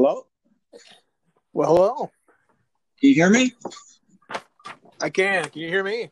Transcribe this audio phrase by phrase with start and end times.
[0.00, 0.28] Hello?
[1.52, 2.10] Well, hello.
[3.00, 3.52] Can you hear me?
[5.00, 5.42] I can.
[5.48, 6.10] Can you hear me?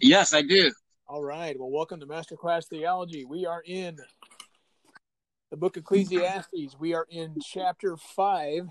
[0.00, 0.72] Yes, I do.
[1.06, 1.56] All right.
[1.56, 3.24] Well, welcome to Masterclass Theology.
[3.24, 3.96] We are in
[5.52, 6.74] the book Ecclesiastes.
[6.80, 8.70] We are in chapter 5,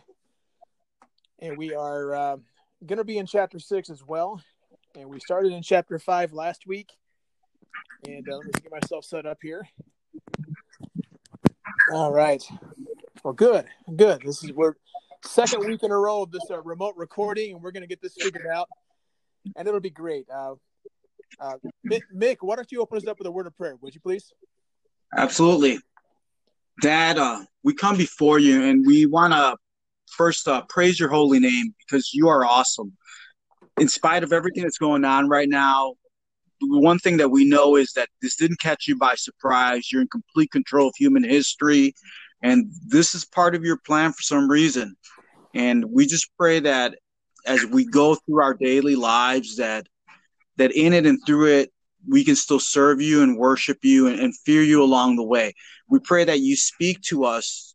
[1.40, 2.38] and we are uh,
[2.86, 4.42] going to be in chapter 6 as well.
[5.00, 6.90] And we started in chapter 5 last week.
[8.06, 9.66] And uh, let me get myself set up here.
[11.94, 12.44] All right.
[13.26, 13.66] Well, good,
[13.96, 14.22] good.
[14.24, 14.76] This is we're
[15.24, 18.00] second week in a row of this uh, remote recording, and we're going to get
[18.00, 18.70] this figured out,
[19.56, 20.28] and it'll be great.
[20.32, 20.54] Uh,
[21.40, 21.56] uh,
[21.90, 24.32] Mick, why don't you open us up with a word of prayer, would you please?
[25.18, 25.80] Absolutely,
[26.84, 27.18] Dad.
[27.18, 29.58] Uh, we come before you, and we want to
[30.06, 32.96] first uh, praise your holy name because you are awesome.
[33.80, 35.96] In spite of everything that's going on right now,
[36.62, 39.92] one thing that we know is that this didn't catch you by surprise.
[39.92, 41.96] You're in complete control of human history
[42.46, 44.96] and this is part of your plan for some reason.
[45.56, 47.00] And we just pray that
[47.48, 49.88] as we go through our daily lives that
[50.58, 51.72] that in it and through it
[52.08, 55.54] we can still serve you and worship you and, and fear you along the way.
[55.90, 57.74] We pray that you speak to us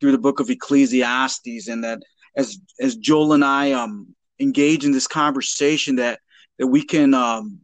[0.00, 2.00] through the book of ecclesiastes and that
[2.36, 6.18] as as joel and i um engage in this conversation that
[6.58, 7.58] that we can um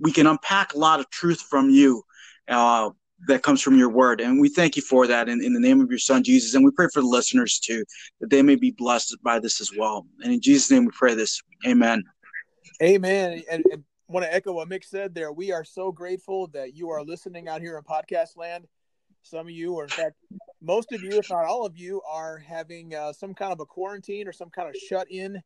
[0.00, 2.02] we can unpack a lot of truth from you
[2.48, 2.90] uh
[3.26, 4.20] that comes from your word.
[4.20, 6.54] And we thank you for that in, in the name of your son, Jesus.
[6.54, 7.84] And we pray for the listeners too,
[8.20, 10.06] that they may be blessed by this as well.
[10.22, 11.42] And in Jesus' name we pray this.
[11.66, 12.04] Amen.
[12.82, 13.42] Amen.
[13.50, 15.32] And, and want to echo what Mick said there.
[15.32, 18.66] We are so grateful that you are listening out here in podcast land.
[19.22, 20.14] Some of you, or in fact,
[20.62, 23.66] most of you, if not all of you, are having uh, some kind of a
[23.66, 25.42] quarantine or some kind of shut in.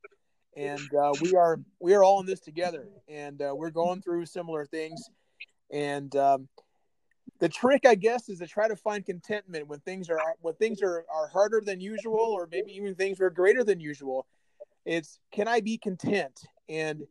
[0.57, 4.27] And uh, we are we are all in this together, and uh, we're going through
[4.27, 5.03] similar things.
[5.73, 6.49] And um,
[7.41, 10.83] the trick i guess is to try to find contentment when things are when things
[10.83, 14.27] are, are harder than usual or maybe even things are greater than usual.
[14.85, 16.41] It's can i be content?
[16.69, 17.03] And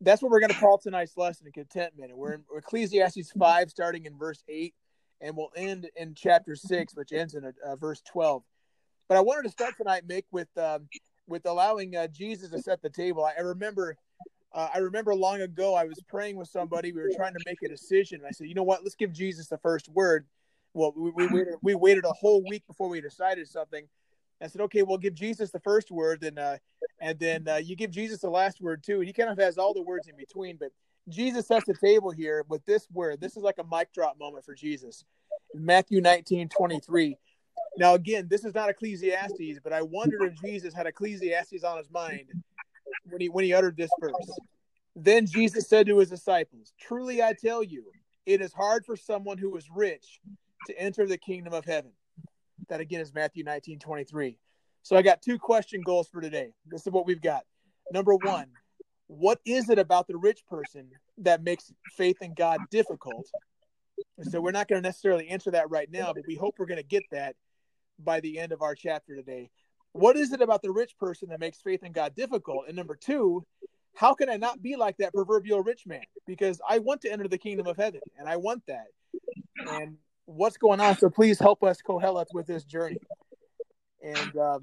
[0.00, 2.10] that's what we're going to call tonight's lesson contentment.
[2.10, 4.74] And we're in ecclesiastes 5 starting in verse 8
[5.20, 8.42] and we'll end in chapter 6 which ends in uh, verse 12
[9.08, 10.86] but i wanted to start tonight mick with um,
[11.26, 13.24] with allowing uh, jesus to set the table.
[13.24, 13.96] I, I remember
[14.56, 16.90] uh, I remember long ago I was praying with somebody.
[16.90, 18.22] We were trying to make a decision.
[18.26, 18.82] I said, you know what?
[18.82, 20.26] Let's give Jesus the first word.
[20.72, 21.54] Well, we, we waited.
[21.62, 23.86] We waited a whole week before we decided something.
[24.40, 26.56] I said, okay, we'll give Jesus the first word, and uh,
[27.00, 28.98] and then uh, you give Jesus the last word too.
[28.98, 30.72] And he kind of has all the words in between, but
[31.08, 33.20] Jesus sets the table here with this word.
[33.20, 35.04] This is like a mic drop moment for Jesus.
[35.54, 37.16] Matthew 19, 23.
[37.78, 41.90] Now, again, this is not Ecclesiastes, but I wondered if Jesus had Ecclesiastes on his
[41.90, 42.30] mind
[43.08, 44.14] when he when he uttered this verse.
[44.94, 47.84] Then Jesus said to his disciples, Truly I tell you,
[48.24, 50.20] it is hard for someone who is rich
[50.66, 51.92] to enter the kingdom of heaven.
[52.68, 54.38] That again is Matthew 19, 23.
[54.82, 56.52] So I got two question goals for today.
[56.66, 57.44] This is what we've got.
[57.92, 58.46] Number one,
[59.06, 63.28] what is it about the rich person that makes faith in God difficult?
[64.30, 66.78] So we're not going to necessarily answer that right now, but we hope we're going
[66.78, 67.36] to get that
[67.98, 69.50] by the end of our chapter today
[69.96, 72.64] what is it about the rich person that makes faith in God difficult?
[72.66, 73.44] And number two,
[73.94, 76.02] how can I not be like that proverbial rich man?
[76.26, 78.86] Because I want to enter the kingdom of heaven and I want that.
[79.70, 79.96] And
[80.26, 80.98] what's going on?
[80.98, 82.98] So please help us, Kohelet, with this journey.
[84.02, 84.60] And um,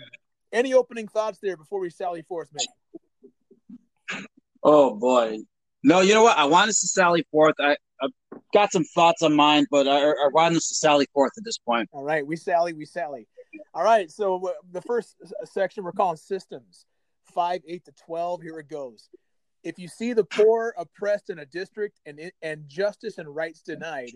[0.51, 4.25] any opening thoughts there before we sally forth, man?
[4.63, 5.39] Oh boy.
[5.83, 6.37] No, you know what?
[6.37, 7.55] I want us to sally forth.
[7.59, 8.11] I, I've
[8.53, 11.57] got some thoughts on mine, but I, I want us to sally forth at this
[11.57, 11.89] point.
[11.91, 13.27] All right, we sally, we sally.
[13.73, 15.15] All right, so uh, the first
[15.45, 16.85] section we're calling systems,
[17.23, 18.41] five, eight to twelve.
[18.41, 19.09] Here it goes.
[19.63, 24.11] If you see the poor oppressed in a district and and justice and rights denied,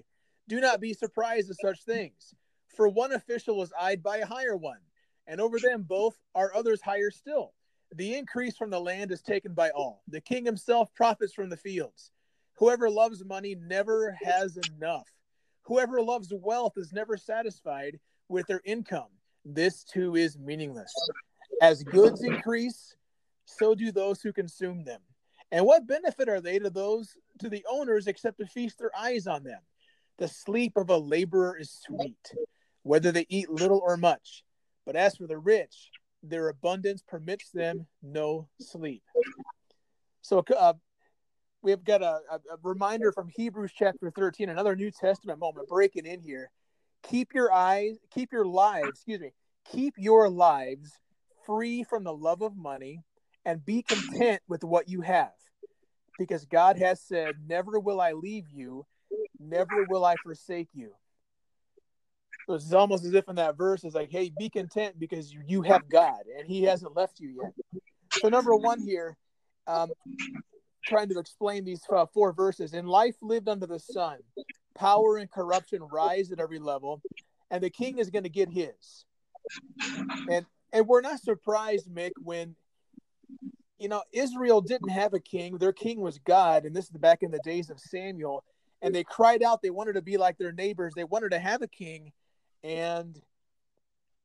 [0.48, 2.34] do not be surprised at such things.
[2.75, 4.80] For one official is eyed by a higher one,
[5.25, 7.54] and over them both are others higher still.
[7.96, 10.04] The increase from the land is taken by all.
[10.08, 12.12] The king himself profits from the fields.
[12.58, 15.08] Whoever loves money never has enough.
[15.64, 18.00] Whoever loves wealth is never satisfied
[18.30, 19.09] with their income
[19.53, 20.94] this too is meaningless.
[21.62, 22.95] As goods increase,
[23.45, 25.01] so do those who consume them.
[25.51, 29.27] And what benefit are they to those to the owners except to feast their eyes
[29.27, 29.60] on them?
[30.18, 32.33] The sleep of a laborer is sweet,
[32.83, 34.44] whether they eat little or much.
[34.86, 39.04] But as for the rich, their abundance permits them no sleep.
[40.21, 40.74] So uh,
[41.62, 46.19] we've got a, a, reminder from Hebrews chapter 13, another New Testament moment breaking in
[46.19, 46.50] here
[47.04, 49.31] keep your eyes, keep your lives, excuse me,
[49.72, 50.92] keep your lives
[51.46, 53.04] free from the love of money
[53.46, 55.31] and be content with what you have.
[56.19, 58.86] Because God has said, Never will I leave you,
[59.40, 60.92] never will I forsake you.
[62.48, 65.42] So it's almost as if in that verse is like, hey, be content because you,
[65.46, 67.54] you have God and He hasn't left you yet.
[68.22, 69.18] So, number one here,
[69.68, 69.92] um,
[70.86, 74.19] trying to explain these uh, four verses in life lived under the sun,
[74.75, 77.04] power and corruption rise at every level,
[77.52, 79.06] and the king is going to get his.
[80.29, 82.55] And and we're not surprised, Mick, when
[83.79, 87.23] you know Israel didn't have a king; their king was God, and this is back
[87.23, 88.44] in the days of Samuel.
[88.81, 90.94] And they cried out; they wanted to be like their neighbors.
[90.95, 92.11] They wanted to have a king,
[92.63, 93.19] and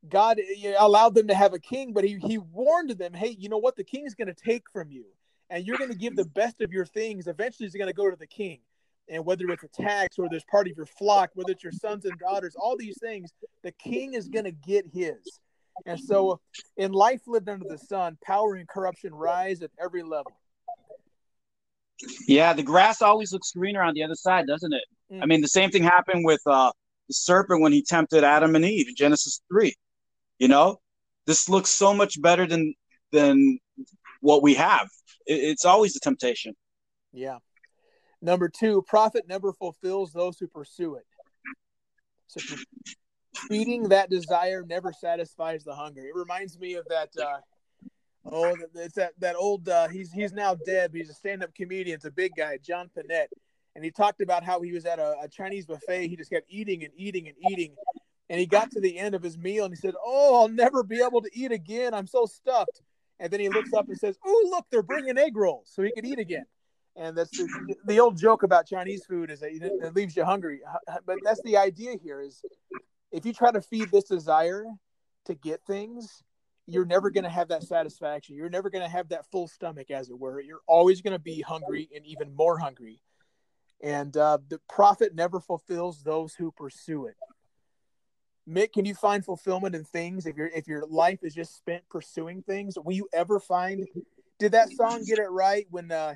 [0.08, 0.40] God
[0.78, 3.76] allowed them to have a king, but he, he warned them, hey, you know what?
[3.76, 5.04] The king is going to take from you,
[5.48, 7.26] and you're going to give the best of your things.
[7.26, 8.60] Eventually, it's going to go to the king.
[9.08, 12.04] And whether it's a tax or there's part of your flock, whether it's your sons
[12.04, 13.30] and daughters, all these things,
[13.62, 15.40] the king is going to get his.
[15.86, 16.40] And so,
[16.76, 20.32] in life lived under the sun, power and corruption rise at every level.
[22.26, 24.84] Yeah, the grass always looks greener on the other side, doesn't it?
[25.12, 25.22] Mm.
[25.22, 26.70] I mean, the same thing happened with uh,
[27.08, 29.74] the serpent when he tempted Adam and Eve in Genesis 3.
[30.38, 30.80] You know,
[31.26, 32.74] this looks so much better than
[33.12, 33.58] than
[34.20, 34.88] what we have.
[35.26, 36.54] It, it's always a temptation.
[37.12, 37.38] Yeah.
[38.22, 41.06] Number two, profit never fulfills those who pursue it.
[42.28, 42.40] So
[43.48, 46.02] feeding that desire never satisfies the hunger.
[46.02, 47.10] It reminds me of that.
[47.20, 47.38] Uh,
[48.24, 49.68] oh, it's that that old.
[49.68, 51.96] Uh, he's he's now dead, he's a stand-up comedian.
[51.96, 53.26] It's a big guy, John Pinette
[53.74, 56.08] and he talked about how he was at a, a, Chinese buffet.
[56.08, 57.74] He just kept eating and eating and eating.
[58.28, 60.82] And he got to the end of his meal and he said, Oh, I'll never
[60.82, 61.94] be able to eat again.
[61.94, 62.82] I'm so stuffed.
[63.18, 65.92] And then he looks up and says, Oh, look, they're bringing egg rolls so he
[65.92, 66.44] could eat again.
[66.96, 70.60] And that's the, the old joke about Chinese food is that it leaves you hungry.
[71.06, 72.42] But that's the idea here is
[73.10, 74.66] if you try to feed this desire
[75.24, 76.22] to get things,
[76.66, 78.36] you're never going to have that satisfaction.
[78.36, 80.40] You're never going to have that full stomach, as it were.
[80.40, 83.00] You're always going to be hungry and even more hungry
[83.82, 87.16] and uh, the profit never fulfills those who pursue it.
[88.48, 91.82] Mick, can you find fulfillment in things if your if your life is just spent
[91.88, 92.76] pursuing things?
[92.76, 93.86] Will you ever find?
[94.38, 95.90] Did that song get it right when?
[95.90, 96.14] Uh,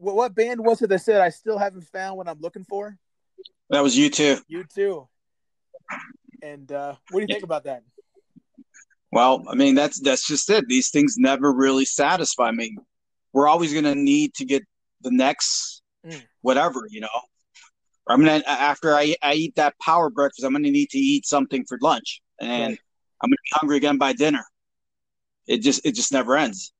[0.00, 2.96] what, what band was it that said I still haven't found what I'm looking for?
[3.70, 4.42] That was U2.
[4.48, 5.08] You too.
[6.42, 7.82] And uh, what do you think about that?
[9.10, 10.68] Well, I mean that's that's just it.
[10.68, 12.76] These things never really satisfy me.
[13.32, 14.62] We're always going to need to get
[15.00, 16.22] the next mm.
[16.42, 17.08] whatever, you know.
[18.08, 21.64] I'm gonna after I, I eat that power breakfast, I'm gonna need to eat something
[21.66, 22.78] for lunch, and right.
[23.22, 24.44] I'm gonna be hungry again by dinner.
[25.46, 26.72] It just it just never ends.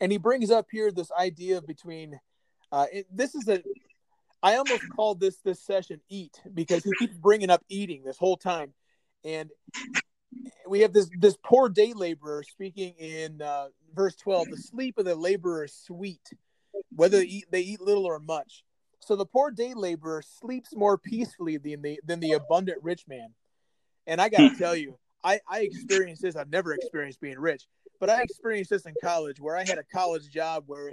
[0.00, 2.18] And he brings up here this idea between,
[2.70, 3.62] uh, it, this is a,
[4.42, 8.36] I almost called this this session eat because he keeps bringing up eating this whole
[8.36, 8.74] time,
[9.24, 9.50] and
[10.68, 15.06] we have this this poor day laborer speaking in uh, verse 12 the sleep of
[15.06, 16.20] the laborer is sweet
[16.94, 18.64] whether they eat, they eat little or much.
[19.00, 23.28] So the poor day laborer sleeps more peacefully than the than the abundant rich man.
[24.06, 26.36] And I got to tell you, I, I experienced this.
[26.36, 27.66] I've never experienced being rich,
[28.00, 30.92] but I experienced this in college where I had a college job where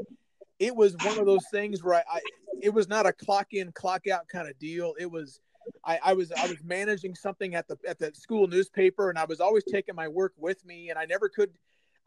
[0.59, 2.19] it was one of those things where I, I
[2.61, 4.93] it was not a clock in, clock out kind of deal.
[4.99, 5.39] It was
[5.85, 9.25] I, I was I was managing something at the at the school newspaper and I
[9.25, 11.51] was always taking my work with me and I never could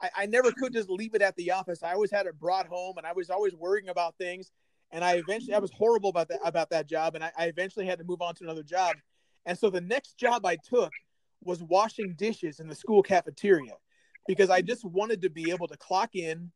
[0.00, 1.82] I, I never could just leave it at the office.
[1.82, 4.50] I always had it brought home, and I was always worrying about things.
[4.92, 7.86] And I eventually, I was horrible about that about that job, and I, I eventually
[7.86, 8.96] had to move on to another job.
[9.46, 10.92] And so the next job I took
[11.42, 13.74] was washing dishes in the school cafeteria
[14.26, 16.50] because I just wanted to be able to clock in,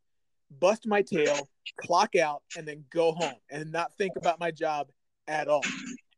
[0.59, 4.89] bust my tail, clock out, and then go home and not think about my job
[5.29, 5.65] at all.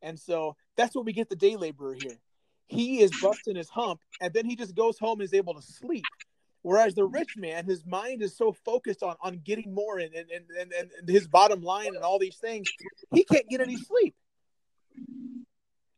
[0.00, 2.18] And so that's what we get the day laborer here.
[2.66, 5.62] He is busting his hump, and then he just goes home and is able to
[5.62, 6.04] sleep.
[6.62, 10.30] Whereas the rich man, his mind is so focused on on getting more and and,
[10.30, 12.68] and, and his bottom line and all these things,
[13.12, 14.14] he can't get any sleep.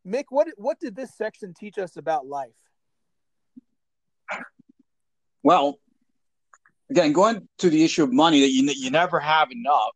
[0.05, 2.49] Mick, what what did this section teach us about life?
[5.45, 5.77] Well,
[6.89, 9.91] again, going to the issue of money that you you never have enough.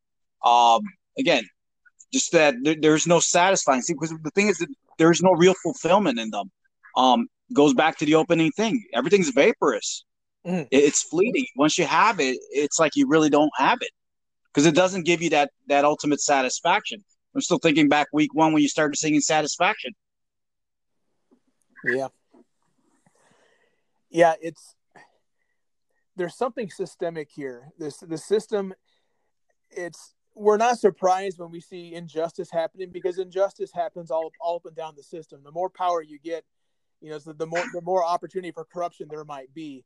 [0.46, 0.84] Um,
[1.18, 1.44] again,
[2.14, 3.82] just that there, there's no satisfying.
[3.82, 6.52] See, because the thing is that there's no real fulfillment in them.
[6.96, 8.84] Um, goes back to the opening thing.
[8.94, 10.06] Everything's vaporous.
[10.46, 10.68] Mm.
[10.70, 11.48] It's fleeting.
[11.56, 13.90] Once you have it, it's like you really don't have it
[14.54, 17.04] because it doesn't give you that that ultimate satisfaction.
[17.34, 19.96] I'm still thinking back week one when you started singing "Satisfaction."
[21.84, 22.10] Yeah,
[24.12, 24.36] yeah.
[24.40, 24.76] It's
[26.20, 27.70] there's something systemic here.
[27.80, 28.74] This the system.
[29.72, 34.66] It's we're not surprised when we see injustice happening because injustice happens all all up
[34.66, 35.42] and down the system.
[35.44, 36.44] The more power you get,
[37.00, 39.86] you know, the more the more opportunity for corruption there might be.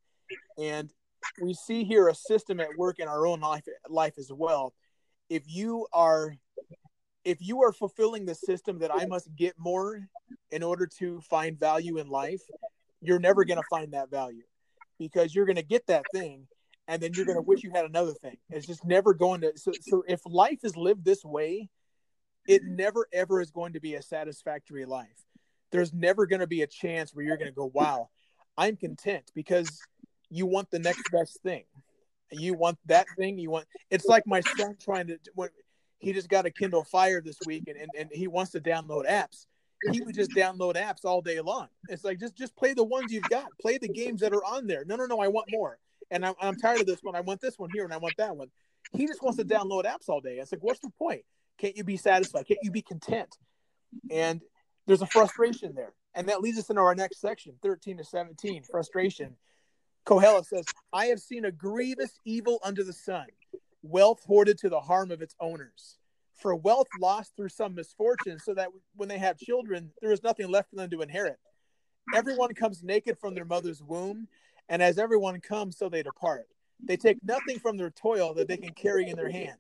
[0.58, 0.92] And
[1.40, 4.74] we see here a system at work in our own life life as well.
[5.30, 6.36] If you are
[7.24, 10.02] if you are fulfilling the system that I must get more
[10.50, 12.42] in order to find value in life,
[13.02, 14.44] you're never going to find that value
[15.00, 16.48] because you're going to get that thing
[16.88, 18.38] and then you're going to wish you had another thing.
[18.50, 19.54] It's just never going to.
[19.56, 21.70] So, so if life is lived this way,
[22.48, 25.08] it never ever is going to be a satisfactory life.
[25.72, 28.10] There's never going to be a chance where you're going to go, wow,
[28.58, 29.80] I'm content because
[30.30, 31.64] you want the next best thing.
[32.32, 33.38] You want that thing.
[33.38, 33.66] You want.
[33.90, 35.18] It's like my son trying to.
[35.36, 35.50] When,
[36.00, 39.10] he just got a Kindle Fire this week, and, and, and he wants to download
[39.10, 39.46] apps.
[39.92, 41.68] He would just download apps all day long.
[41.90, 43.46] It's like just just play the ones you've got.
[43.62, 44.84] Play the games that are on there.
[44.86, 45.20] No, no, no.
[45.20, 45.78] I want more,
[46.12, 47.16] and I'm, I'm tired of this one.
[47.16, 48.50] I want this one here, and I want that one.
[48.94, 50.38] He just wants to download apps all day.
[50.38, 51.24] It's like, what's the point?
[51.58, 52.48] Can't you be satisfied?
[52.48, 53.38] Can't you be content?
[54.12, 54.42] And
[54.86, 58.64] there's a frustration there, and that leads us into our next section, 13 to 17,
[58.64, 59.36] frustration.
[60.06, 63.28] Kohelet says, "I have seen a grievous evil under the sun."
[63.84, 65.98] wealth hoarded to the harm of its owners,
[66.36, 70.50] for wealth lost through some misfortune, so that when they have children, there is nothing
[70.50, 71.38] left for them to inherit.
[72.14, 74.28] Everyone comes naked from their mother's womb,
[74.70, 76.48] and as everyone comes, so they depart.
[76.86, 79.58] They take nothing from their toil that they can carry in their hands.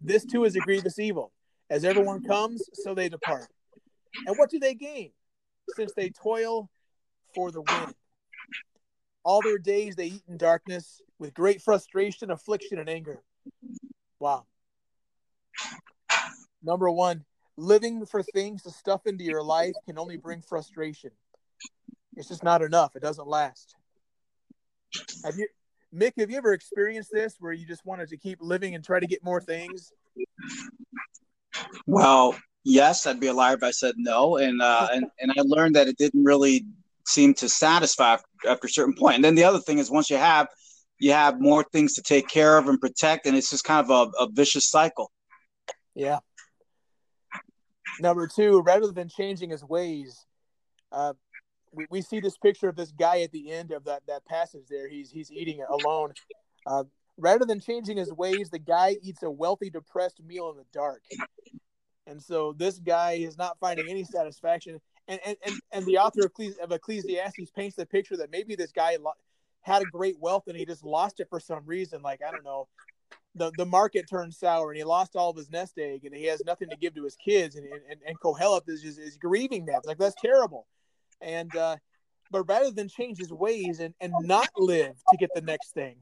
[0.00, 1.32] This too is a grievous evil.
[1.70, 3.48] As everyone comes, so they depart.
[4.26, 5.12] And what do they gain?
[5.74, 6.68] Since they toil
[7.34, 7.94] for the wind.
[9.24, 13.22] All their days they eat in darkness with great frustration, affliction, and anger.
[14.18, 14.46] Wow.
[16.62, 17.24] Number one,
[17.56, 21.10] living for things to stuff into your life can only bring frustration.
[22.16, 22.94] It's just not enough.
[22.96, 23.74] It doesn't last.
[25.24, 25.48] Have you,
[25.94, 26.12] Mick?
[26.18, 29.06] Have you ever experienced this where you just wanted to keep living and try to
[29.06, 29.92] get more things?
[31.86, 35.42] Well, yes, I'd be a liar if I said no, and uh, and and I
[35.42, 36.66] learned that it didn't really
[37.06, 38.16] seem to satisfy
[38.48, 39.16] after a certain point.
[39.16, 40.48] And then the other thing is, once you have
[40.98, 43.90] you have more things to take care of and protect, and it's just kind of
[43.90, 45.10] a, a vicious cycle.
[45.94, 46.18] Yeah.
[48.02, 50.26] Number two, rather than changing his ways,
[50.90, 51.12] uh,
[51.70, 54.64] we, we see this picture of this guy at the end of that, that passage
[54.68, 54.88] there.
[54.88, 56.12] He's he's eating alone.
[56.66, 56.82] Uh,
[57.16, 61.04] rather than changing his ways, the guy eats a wealthy, depressed meal in the dark.
[62.08, 64.80] And so this guy is not finding any satisfaction.
[65.06, 68.96] And and, and, and the author of Ecclesiastes paints the picture that maybe this guy
[69.60, 72.02] had a great wealth and he just lost it for some reason.
[72.02, 72.66] Like, I don't know,
[73.34, 76.24] the, the market turned sour and he lost all of his nest egg and he
[76.24, 77.56] has nothing to give to his kids.
[77.56, 79.86] And, and, and Kohelet is just is grieving that.
[79.86, 80.66] Like, that's terrible.
[81.20, 81.76] And, uh,
[82.30, 85.96] but rather than change his ways and, and not live to get the next thing,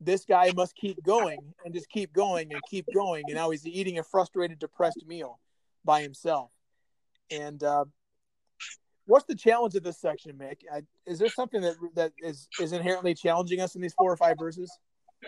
[0.00, 3.24] this guy must keep going and just keep going and keep going.
[3.26, 5.38] And now he's eating a frustrated, depressed meal
[5.84, 6.50] by himself.
[7.30, 7.84] And, uh,
[9.06, 10.58] what's the challenge of this section, Mick?
[10.72, 14.16] I, is there something that that is is inherently challenging us in these four or
[14.16, 14.70] five verses?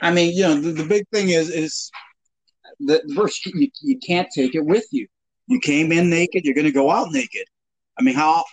[0.01, 1.91] I mean, you know, the, the big thing is is
[2.81, 5.07] the verse you, you can't take it with you.
[5.49, 7.45] You came in naked, you're going to go out naked.
[7.99, 8.45] I mean, how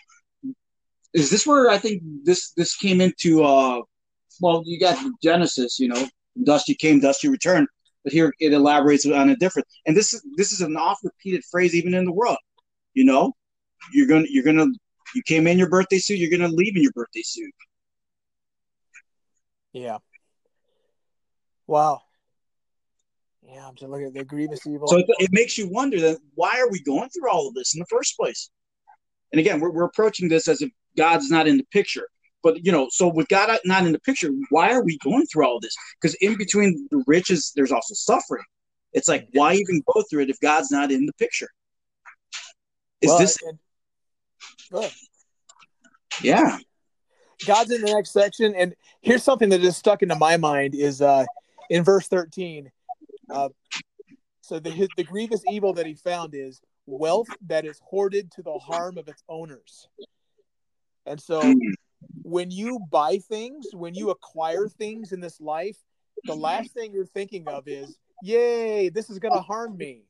[1.14, 3.44] is this where I think this this came into?
[3.44, 3.82] uh
[4.42, 6.08] Well, you got Genesis, you know,
[6.44, 7.68] dust you came, dust you return.
[8.04, 11.44] But here it elaborates on a different, and this is this is an oft repeated
[11.50, 12.38] phrase even in the world.
[12.94, 13.34] You know,
[13.94, 14.68] you're gonna you're gonna
[15.16, 17.54] you came in your birthday suit, you're going to leave in your birthday suit.
[19.74, 19.98] Yeah.
[21.70, 22.02] Wow.
[23.44, 24.88] Yeah, I'm just looking at the grievous evil.
[24.88, 27.76] So it, it, makes you wonder that why are we going through all of this
[27.76, 28.50] in the first place?
[29.32, 32.08] And again, we're, we're approaching this as if God's not in the picture.
[32.42, 35.46] But you know, so with God not in the picture, why are we going through
[35.46, 35.76] all this?
[36.02, 38.44] Because in between the riches, there's also suffering.
[38.94, 41.50] It's like why even go through it if God's not in the picture?
[43.02, 43.38] Is well, this?
[44.72, 44.92] And.
[46.24, 46.58] Yeah.
[47.46, 50.76] God's in the next section, and here's something that that is stuck into my mind
[50.76, 51.26] is uh,
[51.70, 52.72] in verse 13.
[53.30, 53.50] Uh,
[54.42, 58.42] so the his, the grievous evil that he found is wealth that is hoarded to
[58.42, 59.88] the harm of its owners.
[61.06, 61.54] And so
[62.24, 65.78] when you buy things, when you acquire things in this life,
[66.26, 70.04] the last thing you're thinking of is, yay, this is going to harm me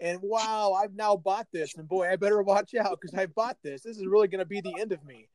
[0.00, 3.56] and wow, I've now bought this, and boy, I better watch out because I bought
[3.62, 3.82] this.
[3.82, 5.28] This is really going to be the end of me.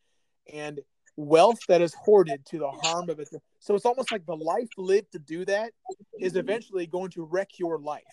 [0.53, 0.79] And
[1.15, 3.29] wealth that is hoarded to the harm of it.
[3.59, 5.71] So it's almost like the life lived to do that
[6.19, 8.03] is eventually going to wreck your life.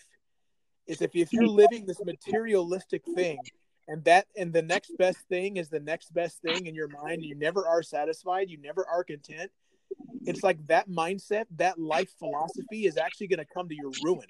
[0.87, 3.37] Is if, if you're living this materialistic thing
[3.87, 7.23] and that and the next best thing is the next best thing in your mind,
[7.23, 9.51] you never are satisfied, you never are content.
[10.25, 14.25] It's like that mindset, that life philosophy is actually going to come to your ruin.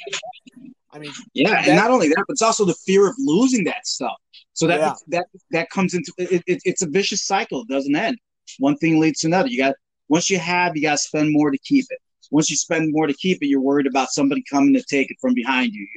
[0.91, 3.63] I mean, yeah, that, and not only that, but it's also the fear of losing
[3.65, 4.15] that stuff.
[4.53, 4.93] So that yeah.
[5.09, 7.61] that that comes into it, it, It's a vicious cycle.
[7.61, 8.17] It doesn't end.
[8.59, 9.49] One thing leads to another.
[9.49, 9.75] You got
[10.07, 11.99] once you have, you got to spend more to keep it.
[12.31, 15.17] Once you spend more to keep it, you're worried about somebody coming to take it
[15.21, 15.87] from behind you,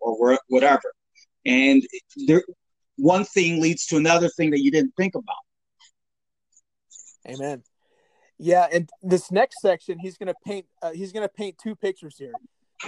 [0.00, 0.92] or or whatever.
[1.44, 1.82] and
[2.26, 2.42] there
[2.96, 5.36] one thing leads to another thing that you didn't think about.
[7.28, 7.62] Amen.
[8.38, 10.66] Yeah, and this next section, he's gonna paint.
[10.82, 12.32] Uh, he's gonna paint two pictures here.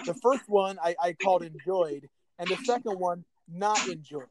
[0.05, 4.29] The first one I, I called enjoyed, and the second one not enjoyed.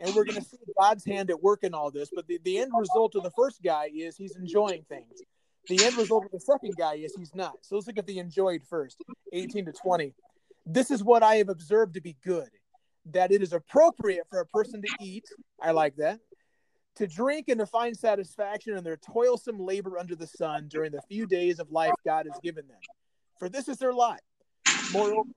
[0.00, 2.10] And we're gonna see God's hand at work in all this.
[2.14, 5.22] But the, the end result of the first guy is he's enjoying things.
[5.68, 7.54] The end result of the second guy is he's not.
[7.62, 8.96] So let's look at the enjoyed first,
[9.32, 10.12] 18 to 20.
[10.66, 12.48] This is what I have observed to be good,
[13.12, 15.24] that it is appropriate for a person to eat.
[15.60, 16.20] I like that
[16.96, 21.00] to drink and to find satisfaction in their toilsome labor under the sun during the
[21.08, 22.78] few days of life God has given them.
[23.38, 24.20] For this is their lot.
[24.92, 25.30] Moreover,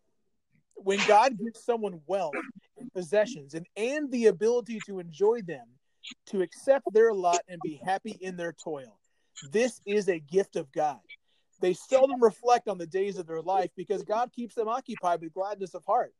[0.76, 2.34] when God gives someone wealth
[2.78, 5.66] and possessions and, and the ability to enjoy them,
[6.28, 9.00] to accept their lot and be happy in their toil,
[9.52, 11.00] this is a gift of God.
[11.62, 15.34] They seldom reflect on the days of their life because God keeps them occupied with
[15.34, 16.14] gladness of heart.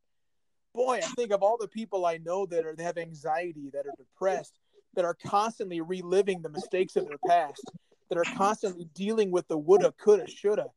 [0.74, 3.86] Boy, I think of all the people I know that are that have anxiety, that
[3.86, 4.60] are depressed,
[4.96, 7.64] that are constantly reliving the mistakes of their past,
[8.10, 10.68] that are constantly dealing with the woulda, coulda, shoulda.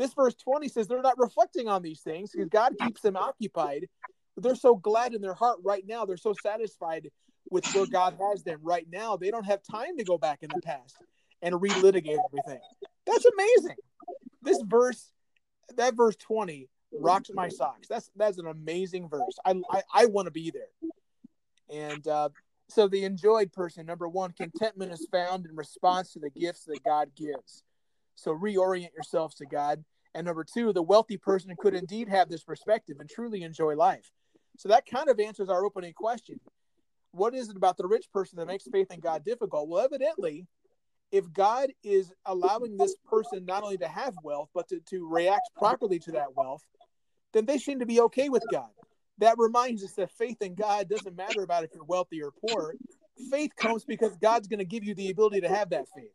[0.00, 3.86] This verse 20 says they're not reflecting on these things because God keeps them occupied.
[4.38, 6.06] They're so glad in their heart right now.
[6.06, 7.10] They're so satisfied
[7.50, 9.18] with where God has them right now.
[9.18, 10.96] They don't have time to go back in the past
[11.42, 12.62] and relitigate everything.
[13.06, 13.76] That's amazing.
[14.40, 15.12] This verse,
[15.76, 17.86] that verse 20 rocks my socks.
[17.86, 19.38] That's that's an amazing verse.
[19.44, 20.72] I I, I want to be there.
[21.68, 22.30] And uh,
[22.68, 26.82] so the enjoyed person, number one, contentment is found in response to the gifts that
[26.84, 27.64] God gives.
[28.20, 29.84] So reorient yourselves to God.
[30.14, 34.10] And number two, the wealthy person could indeed have this perspective and truly enjoy life.
[34.58, 36.38] So that kind of answers our opening question.
[37.12, 39.68] What is it about the rich person that makes faith in God difficult?
[39.68, 40.46] Well, evidently,
[41.10, 45.48] if God is allowing this person not only to have wealth, but to, to react
[45.56, 46.62] properly to that wealth,
[47.32, 48.70] then they seem to be okay with God
[49.20, 52.74] that reminds us that faith in God doesn't matter about if you're wealthy or poor.
[53.30, 56.10] Faith comes because God's going to give you the ability to have that faith.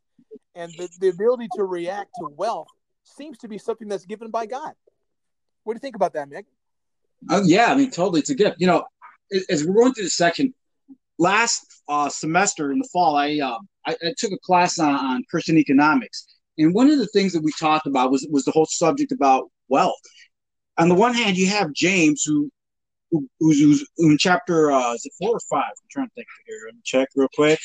[0.56, 2.70] And the, the ability to react to wealth
[3.04, 4.74] seems to be something that's given by God.
[5.64, 6.46] What do you think about that, Mick?
[7.30, 8.22] Uh, yeah, I mean, totally.
[8.22, 8.58] It's a gift.
[8.60, 8.86] You know,
[9.50, 10.54] as we're going through this section,
[11.18, 15.24] last uh, semester in the fall, I, uh, I, I took a class on, on
[15.30, 18.68] Christian economics, and one of the things that we talked about was was the whole
[18.68, 20.00] subject about wealth.
[20.78, 22.50] On the one hand, you have James, who
[23.40, 25.72] who's, who's in chapter uh, is it four or five?
[25.72, 26.58] I'm trying to think here.
[26.68, 27.60] Let me check real quick.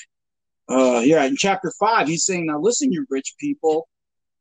[0.71, 3.89] Uh, yeah, in chapter five, he's saying, "Now listen, you rich people,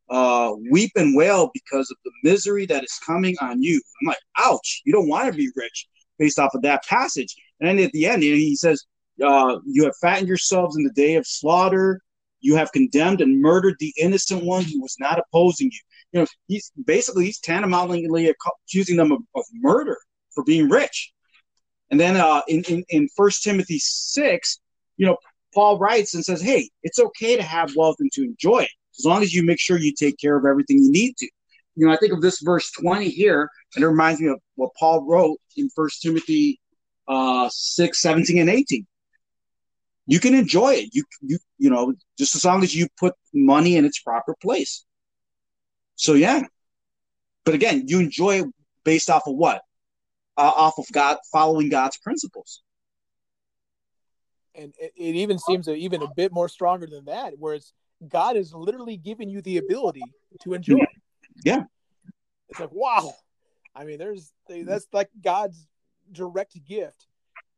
[0.10, 4.20] uh, weep and wail because of the misery that is coming on you." I'm like,
[4.38, 4.82] "Ouch!
[4.86, 5.88] You don't want to be rich."
[6.20, 8.86] Based off of that passage, and then at the end, he says,
[9.24, 12.02] uh, "You have fattened yourselves in the day of slaughter.
[12.42, 15.80] You have condemned and murdered the innocent one who was not opposing you."
[16.12, 18.06] You know, he's basically he's tantamountly
[18.68, 19.98] accusing them of, of murder
[20.32, 21.12] for being rich.
[21.92, 24.60] And then uh, in, in, in 1 Timothy 6,
[24.98, 25.18] you know,
[25.54, 29.06] Paul writes and says, hey, it's okay to have wealth and to enjoy it, as
[29.06, 31.30] long as you make sure you take care of everything you need to.
[31.76, 34.72] You know, I think of this verse 20 here, and it reminds me of what
[34.78, 36.60] Paul wrote in 1 Timothy
[37.08, 38.86] uh, 6, 17, and 18.
[40.08, 40.90] You can enjoy it.
[40.94, 44.84] You, you, you know, just as long as you put money in its proper place.
[45.96, 46.44] So, yeah.
[47.46, 48.46] But again, you enjoy it
[48.84, 49.62] based off of what?
[50.40, 52.62] uh, off of God, following God's principles.
[54.60, 57.74] And it, it even seems even a bit more stronger than that, where it's
[58.08, 60.04] God is literally giving you the ability
[60.41, 60.78] to enjoy.
[61.43, 61.63] Yeah.
[62.50, 63.13] It's like wow.
[63.76, 65.67] I mean, there's that's like God's
[66.12, 67.08] direct gift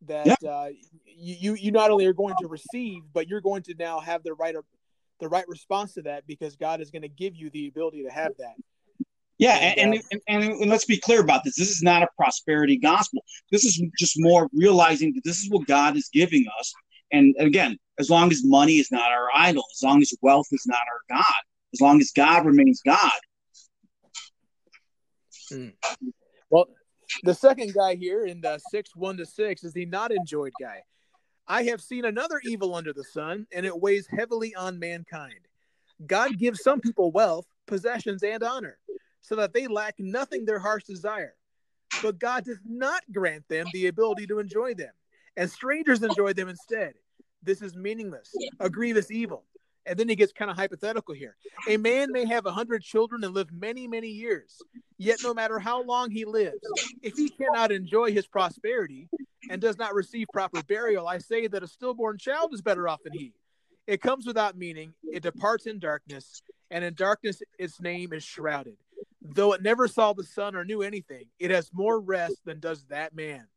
[0.08, 0.50] that yeah.
[0.50, 0.70] uh,
[1.06, 4.34] you you not only are going to receive, but you're going to now have the
[4.34, 4.56] right
[5.20, 8.10] the right response to that because God is going to give you the ability to
[8.10, 8.56] have that.
[9.38, 11.56] Yeah, and and, and, and, let's be clear about this.
[11.56, 13.24] This is not a prosperity gospel.
[13.52, 16.72] This is just more realizing that this is what God is giving us.
[17.12, 20.64] And again, as long as money is not our idol, as long as wealth is
[20.66, 21.42] not our God,
[21.74, 23.12] as long as God remains God.
[25.50, 25.70] Hmm.
[26.50, 26.68] Well,
[27.24, 30.84] the second guy here in the six one to six is the not enjoyed guy.
[31.48, 35.48] I have seen another evil under the sun, and it weighs heavily on mankind.
[36.06, 38.78] God gives some people wealth, possessions, and honor
[39.22, 41.36] so that they lack nothing their hearts desire.
[42.02, 44.94] But God does not grant them the ability to enjoy them,
[45.38, 46.94] and strangers enjoy them instead.
[47.44, 49.46] This is meaningless, a grievous evil.
[49.86, 51.36] And then he gets kind of hypothetical here.
[51.68, 54.62] A man may have a hundred children and live many, many years.
[55.00, 56.60] Yet, no matter how long he lives,
[57.02, 59.10] if he cannot enjoy his prosperity
[59.50, 63.02] and does not receive proper burial, I say that a stillborn child is better off
[63.04, 63.34] than he.
[63.88, 68.78] It comes without meaning, it departs in darkness, and in darkness its name is shrouded.
[69.24, 72.86] Though it never saw the sun or knew anything, it has more rest than does
[72.90, 73.48] that man.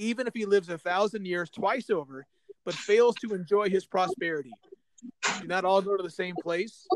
[0.00, 2.26] Even if he lives a thousand years twice over,
[2.64, 4.52] but fails to enjoy his prosperity.
[5.40, 6.86] Do not all go to the same place.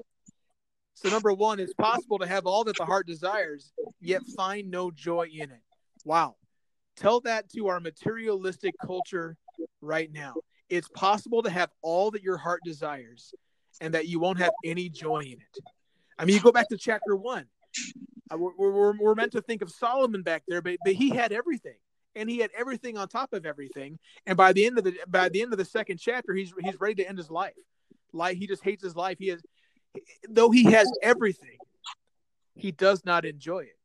[0.94, 4.90] So, number one, it's possible to have all that the heart desires, yet find no
[4.90, 5.60] joy in it.
[6.04, 6.36] Wow.
[6.96, 9.36] Tell that to our materialistic culture
[9.80, 10.34] right now.
[10.70, 13.34] It's possible to have all that your heart desires
[13.80, 15.58] and that you won't have any joy in it.
[16.18, 17.46] I mean, you go back to chapter one.
[18.32, 21.32] Uh, we're, we're, we're meant to think of Solomon back there, but, but he had
[21.32, 21.76] everything
[22.16, 23.98] and he had everything on top of everything.
[24.26, 26.80] And by the end of the by the end of the second chapter, he's he's
[26.80, 27.54] ready to end his life.
[28.12, 29.18] Like he just hates his life.
[29.18, 29.42] He has,
[30.28, 31.58] though he has everything,
[32.54, 33.78] he does not enjoy it.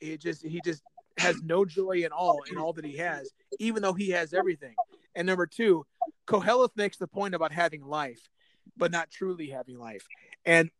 [0.00, 0.82] It just he just
[1.18, 4.74] has no joy in all in all that he has, even though he has everything.
[5.14, 5.86] And number two,
[6.26, 8.20] Koheleth makes the point about having life,
[8.76, 10.06] but not truly having life.
[10.44, 10.70] And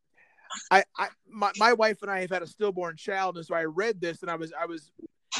[0.70, 3.64] I, I my, my wife and I have had a stillborn child, and so I
[3.64, 4.90] read this and I was I was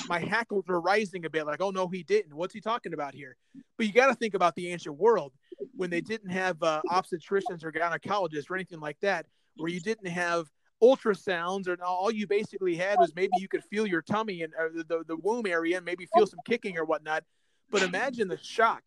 [0.09, 2.35] my hackles were rising a bit, like, oh no, he didn't.
[2.35, 3.37] What's he talking about here?
[3.77, 5.33] But you got to think about the ancient world
[5.75, 10.09] when they didn't have uh, obstetricians or gynecologists or anything like that, where you didn't
[10.09, 10.47] have
[10.83, 14.69] ultrasounds, or all you basically had was maybe you could feel your tummy and uh,
[14.89, 17.25] the, the womb area and maybe feel some kicking or whatnot.
[17.71, 18.83] But imagine the shock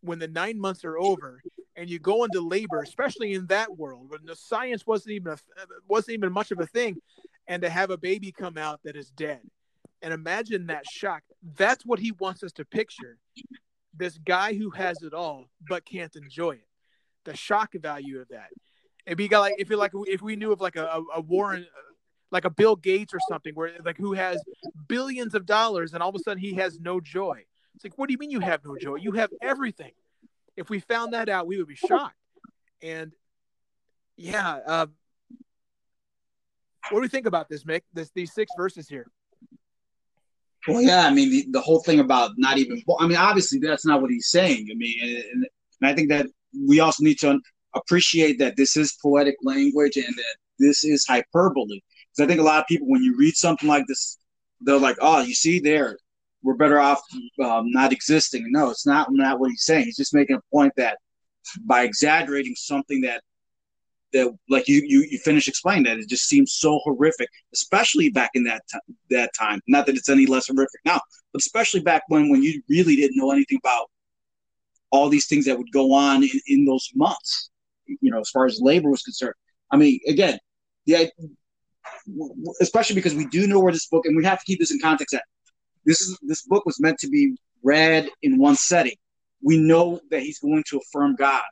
[0.00, 1.42] when the nine months are over
[1.76, 5.38] and you go into labor, especially in that world when the science wasn't even a,
[5.88, 6.96] wasn't even much of a thing,
[7.48, 9.40] and to have a baby come out that is dead
[10.02, 11.22] and imagine that shock.
[11.56, 13.18] That's what he wants us to picture.
[13.94, 16.68] This guy who has it all but can't enjoy it.
[17.24, 18.48] The shock value of that.
[19.06, 21.66] If you got like if you like if we knew of like a, a Warren
[22.30, 24.42] like a Bill Gates or something where like who has
[24.88, 27.44] billions of dollars and all of a sudden he has no joy.
[27.74, 28.96] It's like what do you mean you have no joy?
[28.96, 29.92] You have everything.
[30.56, 32.16] If we found that out, we would be shocked.
[32.82, 33.12] And
[34.16, 34.86] yeah, uh,
[36.90, 37.82] what do we think about this, Mick?
[37.92, 39.06] This these six verses here.
[40.68, 42.82] Well, yeah, I mean the, the whole thing about not even.
[43.00, 44.68] I mean, obviously that's not what he's saying.
[44.70, 45.46] I mean, and,
[45.80, 46.26] and I think that
[46.68, 47.40] we also need to
[47.74, 51.80] appreciate that this is poetic language and that this is hyperbole.
[52.10, 54.18] Because I think a lot of people, when you read something like this,
[54.60, 55.98] they're like, "Oh, you see, there,
[56.42, 57.00] we're better off
[57.42, 59.86] um, not existing." No, it's not not what he's saying.
[59.86, 60.98] He's just making a point that
[61.64, 63.22] by exaggerating something that
[64.12, 68.30] that like you you you finish explaining that it just seems so horrific, especially back
[68.34, 69.60] in that t- that time.
[69.66, 71.00] Not that it's any less horrific now,
[71.32, 73.86] but especially back when when you really didn't know anything about
[74.90, 77.50] all these things that would go on in, in those months.
[77.86, 79.34] You know, as far as labor was concerned.
[79.70, 80.38] I mean, again,
[80.86, 81.10] the
[82.60, 84.78] especially because we do know where this book, and we have to keep this in
[84.80, 85.12] context.
[85.12, 85.24] That
[85.84, 88.96] this is this book was meant to be read in one setting.
[89.42, 91.42] We know that he's going to affirm God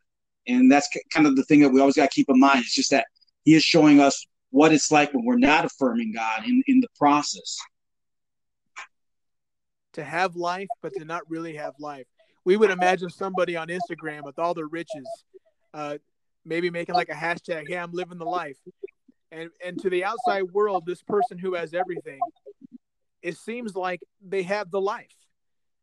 [0.47, 2.61] and that's kind of the thing that we always got to keep in mind.
[2.61, 3.07] It's just that
[3.45, 6.89] he is showing us what it's like when we're not affirming God in, in the
[6.99, 7.57] process.
[9.95, 12.07] To have life, but to not really have life.
[12.45, 15.07] We would imagine somebody on Instagram with all the riches,
[15.75, 15.99] uh,
[16.45, 18.57] maybe making like a hashtag, hey, I'm living the life.
[19.33, 22.19] And and to the outside world, this person who has everything,
[23.23, 25.15] it seems like they have the life.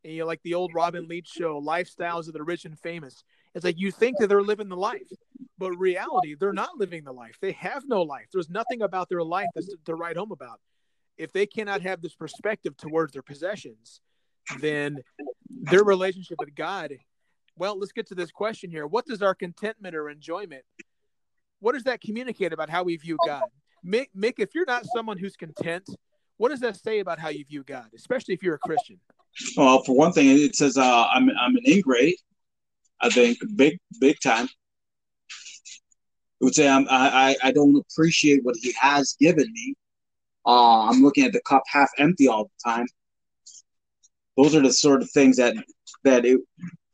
[0.03, 3.23] And, you know, like the old Robin Leach show, Lifestyles of the Rich and Famous.
[3.57, 5.11] It's like you think that they're living the life,
[5.57, 7.39] but reality, they're not living the life.
[7.41, 8.27] They have no life.
[8.31, 10.59] There's nothing about their life that's to, to write home about.
[11.17, 13.99] If they cannot have this perspective towards their possessions,
[14.59, 14.99] then
[15.49, 16.93] their relationship with God.
[17.57, 18.85] Well, let's get to this question here.
[18.85, 20.61] What does our contentment or enjoyment?
[21.59, 23.45] What does that communicate about how we view God?
[23.83, 25.89] Mick, Mick, if you're not someone who's content,
[26.37, 28.99] what does that say about how you view God, especially if you're a Christian?
[29.55, 32.21] Well, for one thing, it says uh, I'm I'm an ingrate.
[33.01, 34.47] I think big big time.
[36.39, 39.75] Would say I'm, I I don't appreciate what he has given me.
[40.45, 42.85] Uh, I'm looking at the cup half empty all the time.
[44.37, 45.55] Those are the sort of things that
[46.03, 46.39] that it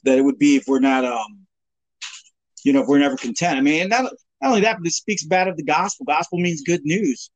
[0.03, 1.45] that it would be if we're not um
[2.63, 3.57] you know if we're never content.
[3.57, 4.03] I mean, not,
[4.41, 6.05] not only that, but it speaks bad of the gospel.
[6.05, 7.29] Gospel means good news.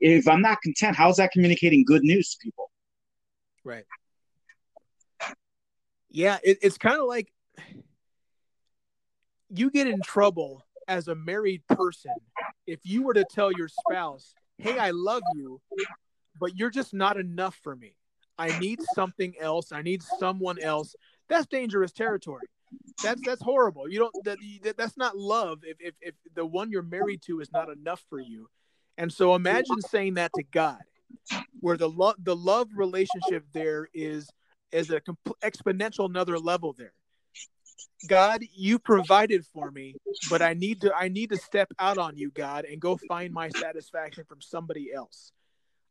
[0.00, 2.70] If I'm not content, how is that communicating good news to people?
[3.64, 3.84] Right.
[6.10, 7.28] Yeah, it, it's kind of like
[9.54, 12.12] you get in trouble as a married person
[12.66, 15.60] if you were to tell your spouse, "Hey, I love you,
[16.38, 17.96] but you're just not enough for me.
[18.38, 19.72] I need something else.
[19.72, 20.96] I need someone else."
[21.28, 22.48] That's dangerous territory.
[23.02, 23.88] That's that's horrible.
[23.88, 27.52] You don't that that's not love if if if the one you're married to is
[27.52, 28.48] not enough for you.
[28.96, 30.82] And so imagine saying that to God,
[31.60, 34.28] where the love the love relationship there is
[34.72, 36.94] is a comp- exponential another level there
[38.08, 39.94] God, you provided for me,
[40.28, 43.32] but I need to I need to step out on you, God, and go find
[43.32, 45.32] my satisfaction from somebody else.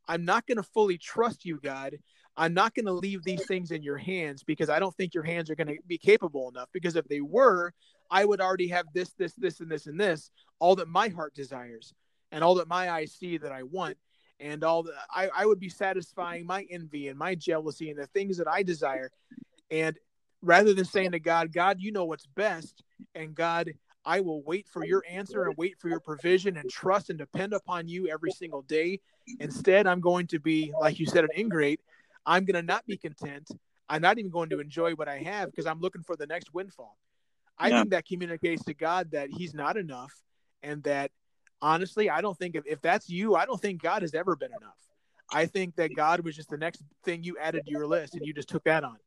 [0.07, 1.97] I'm not going to fully trust you, God.
[2.35, 5.23] I'm not going to leave these things in your hands because I don't think your
[5.23, 6.69] hands are going to be capable enough.
[6.73, 7.73] Because if they were,
[8.09, 11.35] I would already have this, this, this, and this, and this, all that my heart
[11.35, 11.93] desires
[12.31, 13.97] and all that my eyes see that I want.
[14.39, 18.07] And all the, I, I would be satisfying my envy and my jealousy and the
[18.07, 19.11] things that I desire.
[19.69, 19.97] And
[20.43, 22.83] rather than saying to God, God, you know what's best,
[23.15, 23.71] and God,
[24.05, 27.53] I will wait for your answer and wait for your provision and trust and depend
[27.53, 28.99] upon you every single day.
[29.39, 31.79] Instead, I'm going to be, like you said, an ingrate
[32.25, 33.49] I'm going to not be content.
[33.89, 36.53] I'm not even going to enjoy what I have because I'm looking for the next
[36.53, 36.97] windfall.
[37.57, 37.79] I yeah.
[37.79, 40.13] think that communicates to God that He's not enough,
[40.63, 41.11] and that
[41.61, 44.51] honestly, I don't think if, if that's you, I don't think God has ever been
[44.51, 44.77] enough.
[45.31, 48.25] I think that God was just the next thing you added to your list, and
[48.25, 48.97] you just took that on.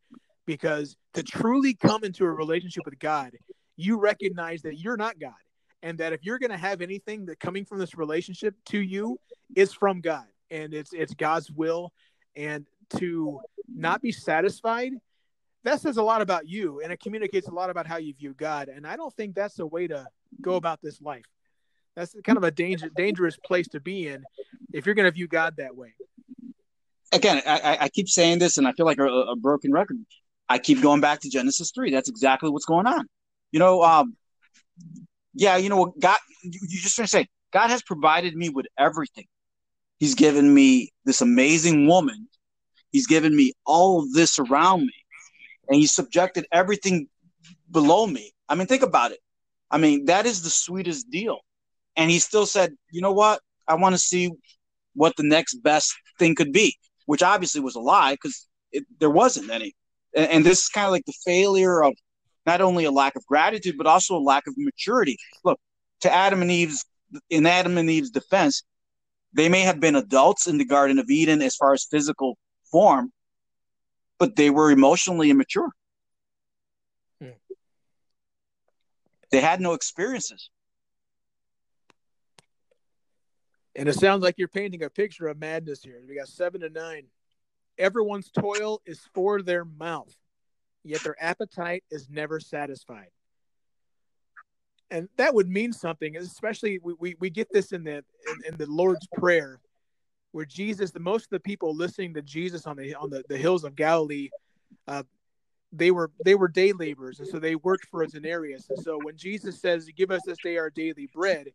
[0.47, 3.33] Because to truly come into a relationship with God,
[3.77, 5.33] you recognize that you're not God,
[5.83, 9.19] and that if you're going to have anything that coming from this relationship to you
[9.55, 11.93] is from God, and it's it's God's will,
[12.37, 12.67] and
[12.99, 14.93] to not be satisfied,
[15.67, 18.35] that says a lot about you and it communicates a lot about how you view
[18.35, 18.69] God.
[18.69, 20.07] And I don't think that's the way to
[20.41, 21.25] go about this life.
[21.97, 24.23] That's kind of a danger, dangerous place to be in
[24.73, 25.95] if you're going to view God that way.
[27.13, 29.97] Again, I, I keep saying this and I feel like a, a, broken record.
[30.49, 31.91] I keep going back to Genesis 3.
[31.91, 33.07] That's exactly what's going on.
[33.53, 34.17] You know, um,
[35.35, 38.67] yeah, you know, God, you, you just trying to say, God has provided me with
[38.79, 39.27] everything.
[39.99, 42.29] He's given me this amazing woman
[42.97, 44.95] He's given me all of this around me,
[45.69, 47.09] and He subjected everything
[47.71, 48.33] below me.
[48.49, 49.19] I mean, think about it.
[49.71, 51.41] I mean, that is the sweetest deal.
[51.97, 53.41] And He still said, you know what?
[53.69, 54.31] I want to see
[54.95, 58.49] what the next best thing could be, which obviously was a lie because
[58.99, 59.75] there wasn't any.
[60.17, 61.95] And, and this is kind of like the failure of
[62.47, 65.17] not only a lack of gratitude, but also a lack of maturity.
[65.45, 65.61] Look,
[66.01, 66.85] to Adam and Eve's
[67.31, 68.65] in Adam and Eve's defense,
[69.33, 72.37] they may have been adults in the Garden of Eden as far as physical
[72.71, 73.13] form,
[74.19, 75.71] but they were emotionally immature.
[77.21, 77.31] Hmm.
[79.31, 80.51] They had no experiences.
[83.77, 86.03] And it sounds like you're painting a picture of madness here.
[86.09, 87.05] We got seven to nine.
[87.79, 90.15] Everyone's toil is for their mouth,
[90.85, 93.11] yet their appetite is never satisfied.
[94.91, 98.57] And that would mean something, especially we, we, we get this in the in, in
[98.57, 99.61] the Lord's Prayer
[100.37, 103.39] where Jesus, the most of the people listening to Jesus on the on the, the
[103.39, 104.29] hills of Galilee,
[104.87, 105.03] uh,
[105.73, 108.69] they were they were day laborers, and so they worked for a denarius.
[108.69, 111.49] And so when Jesus says, "Give us this day our daily bread,"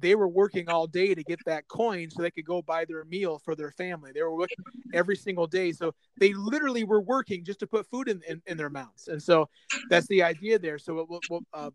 [0.00, 3.04] they were working all day to get that coin so they could go buy their
[3.04, 4.12] meal for their family.
[4.14, 4.58] They were working
[4.94, 8.56] every single day, so they literally were working just to put food in in, in
[8.56, 9.08] their mouths.
[9.08, 9.48] And so
[9.90, 10.78] that's the idea there.
[10.78, 11.70] So we'll, uh,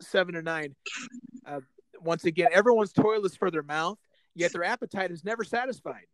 [0.00, 0.74] seven or nine.
[1.46, 1.60] Uh,
[2.00, 3.98] once again, everyone's toil is for their mouth
[4.34, 6.06] yet their appetite is never satisfied.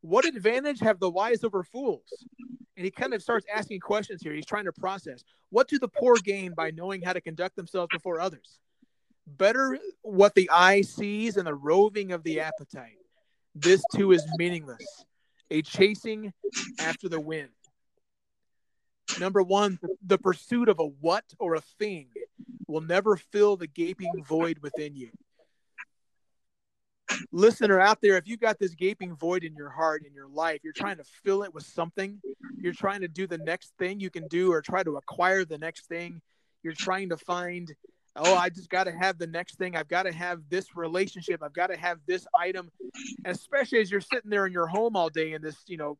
[0.00, 2.24] What advantage have the wise over fools?
[2.76, 4.34] And he kind of starts asking questions here.
[4.34, 7.88] He's trying to process what do the poor gain by knowing how to conduct themselves
[7.92, 8.58] before others?
[9.26, 12.98] Better what the eye sees and the roving of the appetite.
[13.54, 15.04] This too is meaningless,
[15.50, 16.32] a chasing
[16.78, 17.48] after the wind.
[19.18, 22.08] Number one, the pursuit of a what or a thing
[22.66, 25.10] will never fill the gaping void within you
[27.32, 30.60] listener out there, if you got this gaping void in your heart, in your life,
[30.62, 32.20] you're trying to fill it with something,
[32.56, 35.58] you're trying to do the next thing you can do or try to acquire the
[35.58, 36.20] next thing,
[36.62, 37.74] you're trying to find,
[38.16, 39.76] oh, I just got to have the next thing.
[39.76, 41.42] I've got to have this relationship.
[41.42, 42.70] I've got to have this item.
[43.24, 45.98] Especially as you're sitting there in your home all day in this, you know,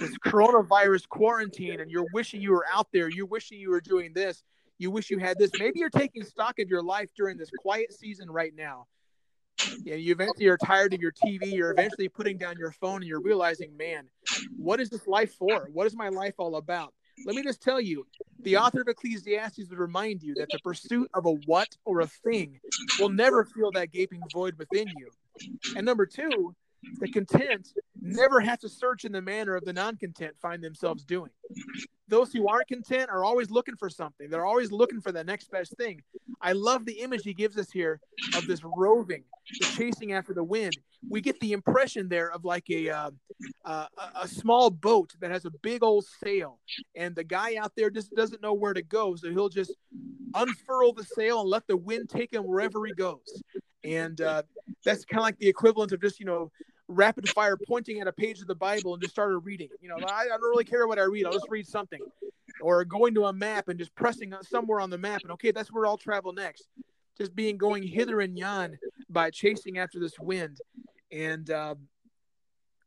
[0.00, 4.12] this coronavirus quarantine and you're wishing you were out there, you're wishing you were doing
[4.14, 4.42] this,
[4.78, 5.50] you wish you had this.
[5.58, 8.86] Maybe you're taking stock of your life during this quiet season right now
[9.84, 11.52] yeah, you eventually are tired of your TV.
[11.52, 14.08] You're eventually putting down your phone and you're realizing, man,
[14.56, 15.68] what is this life for?
[15.72, 16.92] What is my life all about?
[17.24, 18.06] Let me just tell you,
[18.42, 22.06] the author of Ecclesiastes would remind you that the pursuit of a what or a
[22.06, 22.60] thing
[23.00, 25.10] will never fill that gaping void within you.
[25.74, 26.54] And number two,
[26.98, 31.04] the content never have to search in the manner of the non content find themselves
[31.04, 31.30] doing
[32.08, 34.30] those who aren't content are always looking for something.
[34.30, 36.02] They're always looking for the next best thing.
[36.40, 38.00] I love the image he gives us here
[38.36, 39.24] of this roving,
[39.60, 40.76] the chasing after the wind.
[41.08, 43.10] We get the impression there of like a uh,
[43.64, 43.86] uh,
[44.20, 46.58] a small boat that has a big old sail,
[46.94, 49.74] and the guy out there just doesn't know where to go, so he'll just
[50.34, 53.42] unfurl the sail and let the wind take him wherever he goes.
[53.84, 54.42] And uh,
[54.84, 56.50] that's kind of like the equivalent of just you know
[56.88, 59.68] rapid fire pointing at a page of the Bible and just started reading.
[59.80, 61.26] You know, I, I don't really care what I read.
[61.26, 62.00] I'll just read something.
[62.60, 65.72] Or going to a map and just pressing somewhere on the map and okay, that's
[65.72, 66.68] where I'll travel next.
[67.18, 70.58] Just being going hither and yon by chasing after this wind.
[71.10, 71.74] And uh,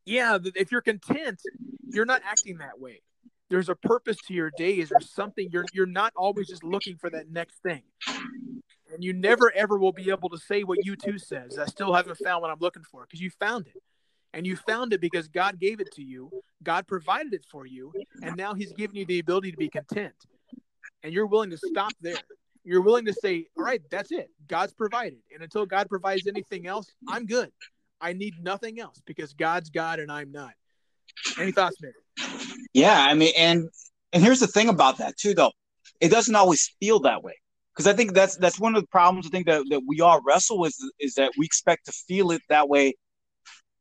[0.05, 1.41] yeah, if you're content,
[1.89, 3.01] you're not acting that way.
[3.49, 4.91] There's a purpose to your days.
[4.91, 7.81] or something you're you're not always just looking for that next thing.
[8.93, 11.57] And you never ever will be able to say what U2 says.
[11.59, 13.81] I still haven't found what I'm looking for because you found it.
[14.33, 16.29] And you found it because God gave it to you.
[16.63, 20.13] God provided it for you, and now he's given you the ability to be content.
[21.03, 22.17] And you're willing to stop there.
[22.63, 24.29] You're willing to say, "All right, that's it.
[24.47, 27.51] God's provided." And until God provides anything else, I'm good.
[28.01, 30.53] I need nothing else because God's God and I'm not.
[31.39, 31.93] Any thoughts, Mick?
[32.73, 33.69] Yeah, I mean, and
[34.13, 35.51] and here's the thing about that too, though.
[35.99, 37.35] It doesn't always feel that way
[37.73, 40.21] because I think that's that's one of the problems I think that, that we all
[40.25, 42.95] wrestle with is that we expect to feel it that way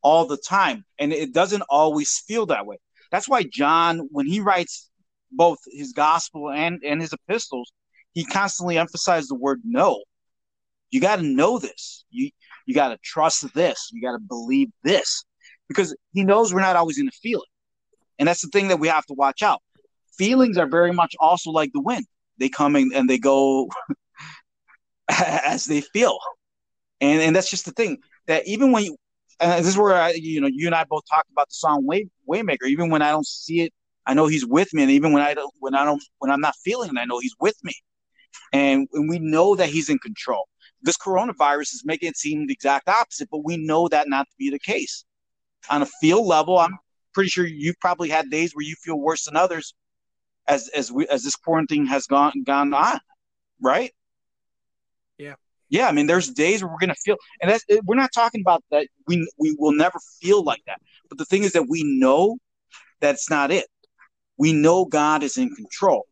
[0.03, 2.77] all the time, and it doesn't always feel that way.
[3.11, 4.91] That's why John, when he writes
[5.31, 7.73] both his gospel and and his epistles,
[8.13, 10.03] he constantly emphasizes the word "know."
[10.91, 12.05] You got to know this.
[12.11, 12.31] You
[12.67, 13.91] you got to trust this.
[13.93, 15.25] You got to believe this
[15.69, 17.49] because he knows we're not always going to feel it.
[18.19, 19.63] And that's the thing that we have to watch out.
[20.17, 22.07] Feelings are very much also like the wind.
[22.39, 23.69] They come in and they go
[25.09, 26.19] as they feel.
[27.01, 28.97] And and that's just the thing that even when you
[29.41, 31.87] and this is where I, you know you and I both talked about the song
[31.87, 32.67] Way Waymaker.
[32.67, 33.73] Even when I don't see it,
[34.07, 36.41] I know He's with me, and even when I don't, when I don't, when I'm
[36.41, 37.75] not feeling it, I know He's with me,
[38.53, 40.49] and, and we know that He's in control
[40.83, 44.35] this coronavirus is making it seem the exact opposite, but we know that not to
[44.39, 45.05] be the case.
[45.71, 46.79] On a field level, I'm
[47.13, 49.75] pretty sure you've probably had days where you feel worse than others
[50.47, 53.01] as as we as this quarantine has gone gone on,
[53.61, 53.93] right?
[55.69, 55.89] Yeah.
[55.89, 58.87] I mean, there's days where we're gonna feel, and that's we're not talking about that.
[59.07, 60.81] We we will never feel like that.
[61.09, 62.39] But the thing is that we know
[63.01, 63.67] that's not it.
[64.37, 66.07] We know God is in control.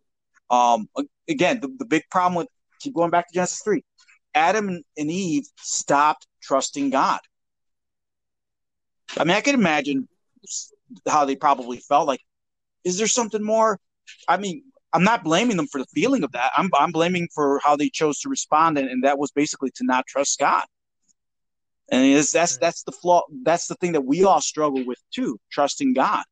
[0.50, 0.88] Um,
[1.28, 2.48] again, the, the big problem with
[2.80, 3.82] keep going back to Genesis three.
[4.34, 7.20] Adam and Eve stopped trusting God.
[9.16, 10.08] I mean, I can imagine
[11.08, 12.20] how they probably felt like,
[12.84, 13.80] is there something more?
[14.28, 14.62] I mean,
[14.96, 16.52] I'm not blaming them for the feeling of that.
[16.56, 19.84] I'm, I'm blaming for how they chose to respond, and, and that was basically to
[19.84, 20.64] not trust God.
[21.90, 23.22] And that's that's the flaw.
[23.42, 26.24] That's the thing that we all struggle with too, trusting God.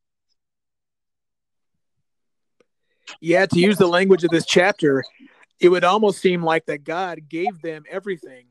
[3.21, 5.03] Yeah, to use the language of this chapter,
[5.59, 8.47] it would almost seem like that God gave them everything,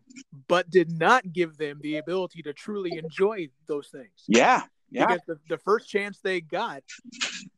[0.46, 4.24] but did not give them the ability to truly enjoy those things.
[4.28, 4.62] Yeah.
[4.90, 5.06] Yeah.
[5.06, 6.84] Because the, the first chance they got,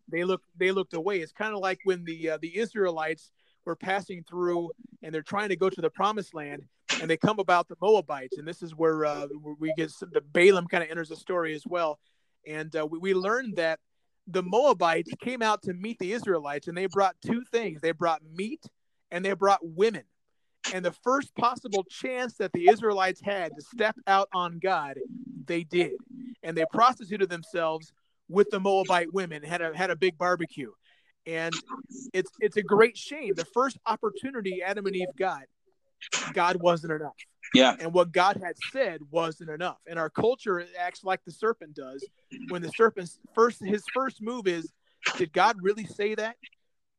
[0.09, 1.21] they looked they looked away.
[1.21, 3.31] It's kind of like when the uh, the Israelites
[3.65, 4.71] were passing through
[5.03, 6.65] and they're trying to go to the promised land
[7.01, 8.39] and they come about the Moabites.
[8.39, 9.27] And this is where, uh,
[9.59, 11.99] we get some, the Balaam kind of enters the story as well.
[12.47, 13.81] And uh, we, we learned that
[14.27, 17.81] the Moabites came out to meet the Israelites and they brought two things.
[17.81, 18.65] They brought meat
[19.11, 20.05] and they brought women.
[20.73, 24.99] And the first possible chance that the Israelites had to step out on God,
[25.45, 25.93] they did.
[26.43, 27.93] And they prostituted themselves
[28.29, 30.71] with the Moabite women, had a had a big barbecue.
[31.27, 31.55] And
[32.13, 33.35] it's it's a great shame.
[33.35, 35.43] The first opportunity Adam and Eve got,
[36.33, 37.17] God wasn't enough.
[37.55, 37.77] Yeah.
[37.79, 39.79] And what God had said wasn't enough.
[39.87, 42.05] And our culture acts like the serpent does.
[42.49, 44.71] When the serpent's first his first move is,
[45.17, 46.37] did God really say that?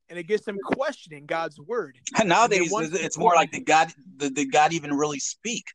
[0.09, 1.97] and it gets them questioning God's word.
[2.17, 5.65] And nowadays, and it's more like the God, the, the God even really speak?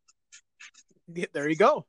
[1.33, 1.87] There you go.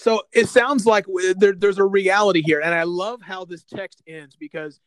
[0.00, 1.04] So it sounds like
[1.36, 4.80] there, there's a reality here, and I love how this text ends because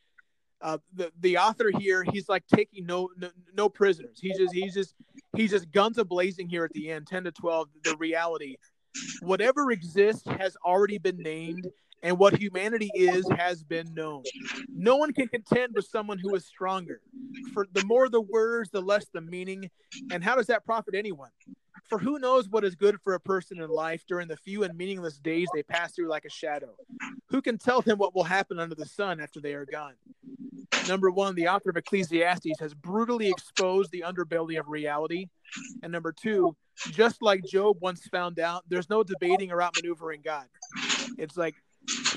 [0.60, 4.18] uh, the the author here he's like taking no, no no prisoners.
[4.20, 4.96] He's just he's just
[5.36, 7.68] he's just guns a blazing here at the end, ten to twelve.
[7.84, 8.56] The reality,
[9.22, 11.68] whatever exists, has already been named
[12.02, 14.24] and what humanity is has been known.
[14.68, 17.00] No one can contend with someone who is stronger.
[17.52, 19.70] For the more the words, the less the meaning.
[20.10, 21.30] And how does that profit anyone?
[21.88, 24.76] For who knows what is good for a person in life during the few and
[24.76, 26.74] meaningless days they pass through like a shadow?
[27.28, 29.94] Who can tell them what will happen under the sun after they are gone?
[30.88, 35.28] Number one, the author of Ecclesiastes has brutally exposed the underbelly of reality.
[35.82, 36.56] And number two,
[36.90, 40.46] just like Job once found out, there's no debating or outmaneuvering God.
[41.18, 41.54] It's like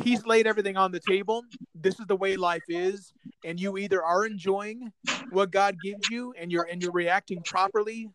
[0.03, 1.43] he's laid everything on the table.
[1.75, 3.13] This is the way life is,
[3.45, 4.91] and you either are enjoying
[5.29, 8.09] what God gives you and you're and you're reacting properly,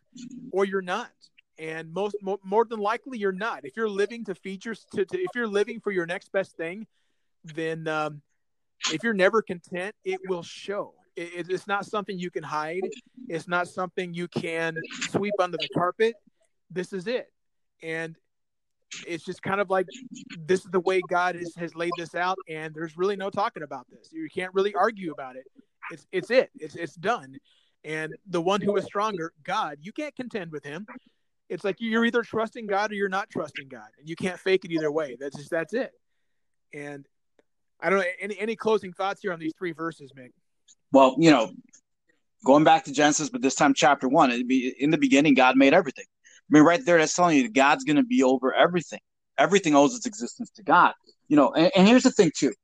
[0.51, 1.11] or you're not.
[1.59, 3.65] And most more, than likely you're not.
[3.65, 6.87] If you're living to features to, to if you're living for your next best thing,
[7.45, 8.23] then um,
[8.93, 10.95] if you're never content, it will show.
[11.15, 12.89] It, it's not something you can hide.
[13.29, 14.77] It's not something you can
[15.11, 16.15] sweep under the carpet.
[16.71, 17.27] This is it.
[17.83, 18.17] And
[19.07, 19.87] it's just kind of like
[20.39, 23.63] this is the way God has, has laid this out, and there's really no talking
[23.63, 24.13] about this.
[24.13, 25.45] You can't really argue about it.
[25.91, 26.51] It's it's it.
[26.59, 27.37] It's it's done.
[27.85, 30.87] And the one who is stronger, God, you can't contend with him.
[31.53, 34.65] It's like you're either trusting God or you're not trusting God, and you can't fake
[34.65, 35.17] it either way.
[35.21, 35.93] That's just that's it.
[36.73, 37.07] And
[37.79, 40.31] I don't know any any closing thoughts here on these three verses, Mick.
[40.93, 41.53] Well, you know,
[42.45, 44.31] going back to Genesis, but this time chapter one.
[44.31, 46.07] It'd be in the beginning, God made everything.
[46.09, 49.01] I mean, right there, that's telling you that God's going to be over everything.
[49.39, 50.95] Everything owes its existence to God.
[51.29, 52.55] You know, and, and here's the thing too: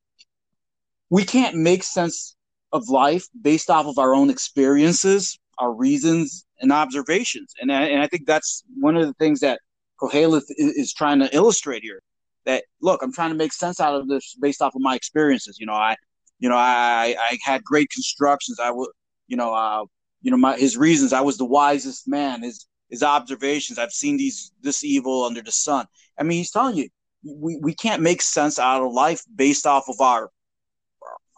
[1.11, 2.37] we can't make sense
[2.73, 7.55] of life based off of our own experiences, our reasons, and observations.
[7.61, 9.61] And I, and I think that's one of the things that
[10.01, 12.03] Koheleth is, is trying to illustrate here.
[12.47, 15.59] That look, I'm trying to make sense out of this based off of my experiences.
[15.59, 15.97] You know, I,
[16.39, 18.59] you know, I I had great constructions.
[18.59, 18.89] I would,
[19.27, 19.85] you know, uh,
[20.23, 21.13] you know, my his reasons.
[21.13, 22.43] I was the wisest man.
[22.43, 23.79] His his observations.
[23.79, 25.87] I've seen these this evil under the sun.
[26.19, 26.89] I mean, he's telling you
[27.25, 30.31] we, we can't make sense out of life based off of our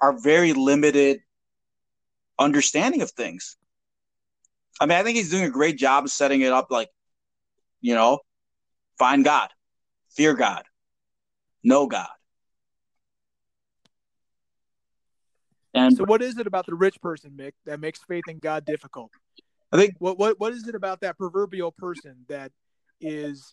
[0.00, 1.20] our very limited
[2.38, 3.56] understanding of things.
[4.80, 6.88] I mean, I think he's doing a great job of setting it up like,
[7.82, 8.20] you know,
[8.98, 9.50] find God,
[10.10, 10.64] fear God,
[11.62, 12.08] know God.
[15.74, 18.64] And so what is it about the rich person, Mick, that makes faith in God
[18.64, 19.12] difficult?
[19.70, 22.50] I think what what what is it about that proverbial person that
[23.00, 23.52] is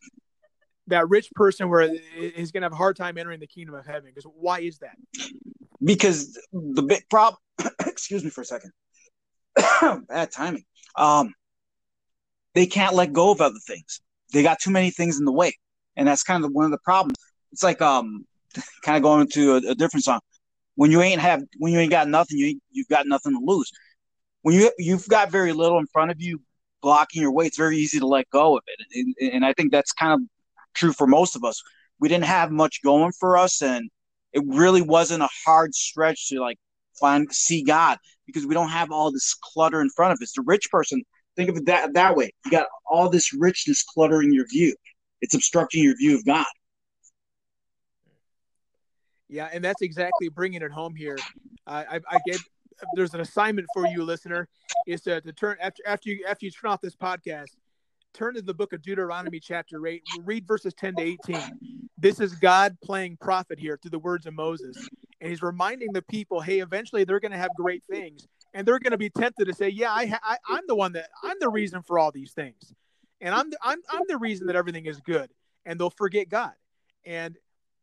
[0.88, 3.86] that rich person where he's going to have a hard time entering the kingdom of
[3.86, 4.12] heaven?
[4.14, 4.98] Because why is that?
[5.84, 7.38] Because the big problem.
[7.86, 8.72] excuse me for a second.
[10.08, 10.64] Bad timing.
[10.96, 11.34] Um,
[12.54, 14.02] they can't let go of other things.
[14.34, 15.54] They got too many things in the way,
[15.96, 17.18] and that's kind of one of the problems.
[17.52, 18.26] It's like um,
[18.84, 20.20] kind of going to a, a different song.
[20.76, 23.72] When you ain't have, when you ain't got nothing, you you've got nothing to lose
[24.48, 26.40] when you you've got very little in front of you
[26.82, 28.86] blocking your way, it's very easy to let go of it.
[29.20, 30.22] And, and I think that's kind of
[30.74, 31.62] true for most of us.
[32.00, 33.90] We didn't have much going for us, and
[34.32, 36.58] it really wasn't a hard stretch to like
[37.00, 40.34] find see God because we don't have all this clutter in front of us.
[40.34, 41.04] The rich person,
[41.36, 42.32] think of it that that way.
[42.46, 44.76] You got all this richness cluttering your view.
[45.22, 46.46] It's obstructing your view of God.
[49.30, 51.18] Yeah, and that's exactly bringing it home here.
[51.66, 52.40] I, I gave
[52.96, 54.48] there's an assignment for you, listener,
[54.86, 57.50] is to, to turn after after you after you turn off this podcast,
[58.14, 61.44] turn to the book of Deuteronomy chapter eight, read verses ten to eighteen.
[61.98, 64.78] This is God playing prophet here through the words of Moses,
[65.22, 68.80] and he's reminding the people, hey, eventually they're going to have great things, and they're
[68.80, 71.50] going to be tempted to say, yeah, I, I I'm the one that I'm the
[71.50, 72.74] reason for all these things,
[73.22, 75.30] and I'm the, I'm I'm the reason that everything is good,
[75.66, 76.54] and they'll forget God,
[77.06, 77.38] and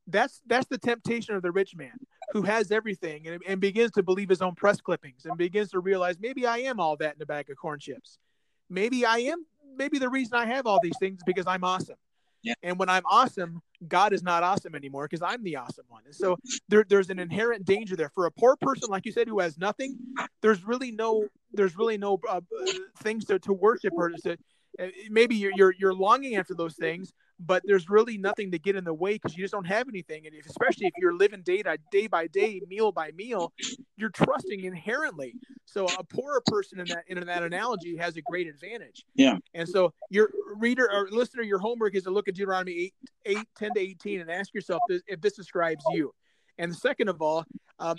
[0.06, 1.98] that's that's the temptation of the rich man
[2.32, 5.80] who has everything and, and begins to believe his own press clippings and begins to
[5.80, 8.18] realize maybe I am all that in a bag of corn chips.
[8.68, 9.46] Maybe I am.
[9.76, 11.96] Maybe the reason I have all these things because I'm awesome.
[12.44, 12.54] Yeah.
[12.62, 16.02] And when I'm awesome, God is not awesome anymore because I'm the awesome one.
[16.04, 16.36] And so
[16.68, 19.58] there, there's an inherent danger there for a poor person, like you said, who has
[19.58, 19.96] nothing.
[20.42, 22.42] There's really no, there's really no uh,
[22.98, 24.36] things to, to worship or to,
[24.78, 28.76] uh, maybe you're, you're you're longing after those things, but there's really nothing to get
[28.76, 30.26] in the way because you just don't have anything.
[30.26, 33.52] And if, especially if you're living day by day by day, meal by meal,
[33.96, 35.34] you're trusting inherently.
[35.64, 39.04] So a poorer person in that in that analogy has a great advantage.
[39.14, 39.38] Yeah.
[39.54, 42.92] And so your reader or listener, your homework is to look at Deuteronomy
[43.26, 46.12] 8, 8 10 to 18 and ask yourself if this describes you.
[46.58, 47.44] And second of all,
[47.80, 47.96] um,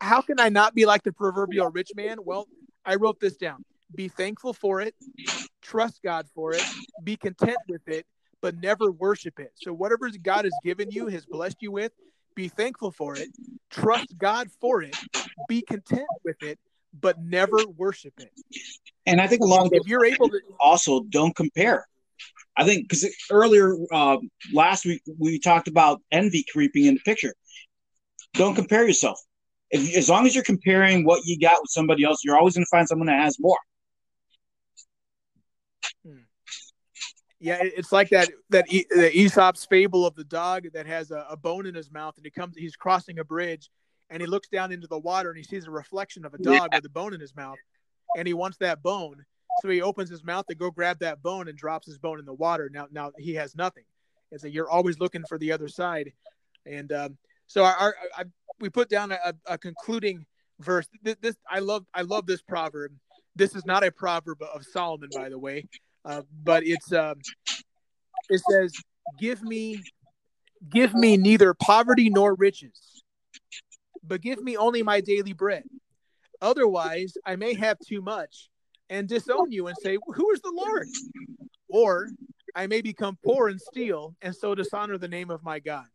[0.00, 2.18] how can I not be like the proverbial rich man?
[2.24, 2.48] Well,
[2.84, 3.64] I wrote this down.
[3.94, 4.96] Be thankful for it,
[5.62, 6.62] trust God for it,
[7.04, 8.04] be content with it,
[8.46, 9.50] but never worship it.
[9.56, 11.90] So whatever God has given you, has blessed you with,
[12.36, 13.30] be thankful for it,
[13.70, 14.96] trust God for it,
[15.48, 16.60] be content with it,
[17.00, 18.30] but never worship it.
[19.04, 21.88] And I think along if you're able to also don't compare.
[22.56, 24.18] I think because earlier uh,
[24.54, 27.34] last week we talked about envy creeping in the picture.
[28.34, 29.18] Don't compare yourself.
[29.72, 32.64] If, as long as you're comparing what you got with somebody else, you're always going
[32.64, 33.58] to find someone that has more.
[37.38, 41.26] Yeah, it's like that that e- the Aesop's fable of the dog that has a,
[41.28, 43.68] a, bone in his mouth, and he comes, he's crossing a bridge,
[44.08, 46.68] and he looks down into the water, and he sees a reflection of a dog
[46.72, 46.78] yeah.
[46.78, 47.58] with a bone in his mouth,
[48.16, 49.22] and he wants that bone,
[49.60, 52.24] so he opens his mouth to go grab that bone and drops his bone in
[52.24, 52.70] the water.
[52.72, 53.84] Now, now he has nothing,
[54.32, 56.12] and so you're always looking for the other side,
[56.64, 58.24] and um, so our, our I,
[58.60, 60.24] we put down a, a concluding
[60.60, 60.88] verse.
[61.02, 62.92] This, this I love I love this proverb.
[63.34, 65.66] This is not a proverb of Solomon, by the way.
[66.06, 67.16] Uh, but it's um,
[68.28, 68.72] it says,
[69.18, 69.82] "Give me,
[70.70, 73.02] give me neither poverty nor riches,
[74.06, 75.64] but give me only my daily bread.
[76.40, 78.48] Otherwise, I may have too much
[78.88, 80.86] and disown you and say, Who is the Lord?
[81.68, 82.10] Or
[82.54, 85.86] I may become poor and steal and so dishonor the name of my God."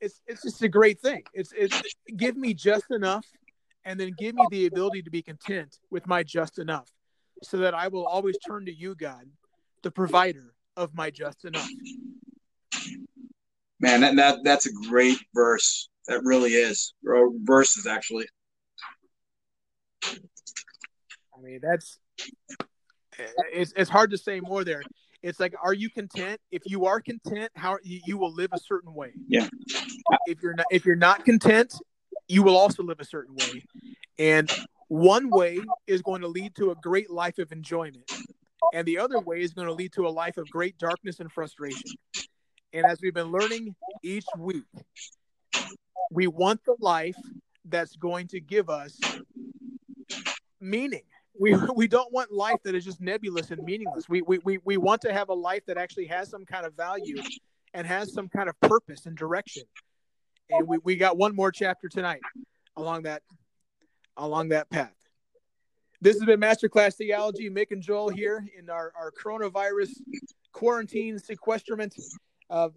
[0.00, 1.24] It's it's just a great thing.
[1.34, 1.74] It's it's
[2.16, 3.26] give me just enough,
[3.84, 6.88] and then give me the ability to be content with my just enough
[7.42, 9.24] so that I will always turn to you, God,
[9.82, 11.68] the provider of my just enough.
[13.80, 15.88] Man, that, that that's a great verse.
[16.08, 16.94] That really is.
[17.06, 18.26] Or verses actually.
[20.04, 21.98] I mean, that's
[23.52, 24.82] it's it's hard to say more there.
[25.22, 26.40] It's like, are you content?
[26.50, 29.12] If you are content, how you, you will live a certain way.
[29.28, 29.48] Yeah.
[30.26, 31.74] If you're not, if you're not content,
[32.28, 33.64] you will also live a certain way.
[34.18, 34.50] And
[34.88, 38.10] one way is going to lead to a great life of enjoyment,
[38.72, 41.30] and the other way is going to lead to a life of great darkness and
[41.30, 41.90] frustration.
[42.72, 44.64] And as we've been learning each week,
[46.10, 47.16] we want the life
[47.64, 48.98] that's going to give us
[50.60, 51.02] meaning.
[51.38, 54.08] We, we don't want life that is just nebulous and meaningless.
[54.08, 56.74] We, we, we, we want to have a life that actually has some kind of
[56.74, 57.16] value
[57.74, 59.64] and has some kind of purpose and direction.
[60.48, 62.20] And we, we got one more chapter tonight
[62.76, 63.22] along that
[64.16, 64.92] along that path.
[66.00, 67.48] This has been Masterclass Theology.
[67.50, 69.90] Mick and Joel here in our, our coronavirus
[70.52, 71.94] quarantine sequestrament.
[72.50, 72.68] Uh,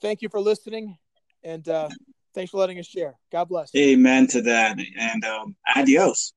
[0.00, 0.96] thank you for listening,
[1.42, 1.88] and uh,
[2.34, 3.14] thanks for letting us share.
[3.32, 3.74] God bless.
[3.76, 6.32] Amen to that, and um, adios.